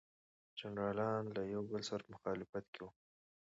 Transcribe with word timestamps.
جنرالان 0.59 1.23
له 1.35 1.41
یو 1.53 1.61
بل 1.71 1.81
سره 1.89 2.01
په 2.05 2.11
مخالفت 2.15 2.65
کې 2.73 2.79
وو. 2.83 2.89